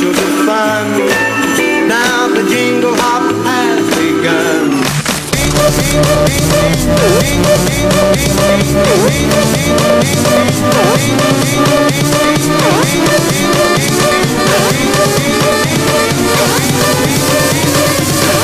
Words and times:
sugar 0.00 0.30
fun. 0.46 0.86
Now 1.86 2.28
the 2.28 2.48
jingle 2.48 2.94
hop 2.96 3.34
has 3.44 3.84
begun. 4.00 4.80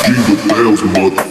Jingle 0.05 0.47
bells, 0.47 0.83
mother. 0.83 1.26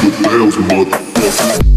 the 0.00 0.08
a 0.08 0.10
thousand 0.10 0.64
motherfuckers. 0.64 1.75